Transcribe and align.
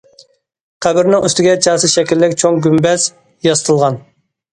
قەبرىنىڭ 0.85 1.27
ئۈستىگە 1.27 1.53
چاسا 1.65 1.89
شەكىللىك 1.91 2.33
چوڭ 2.45 2.57
گۈمبەز 2.69 3.05
ياسىتىلغان. 3.49 4.01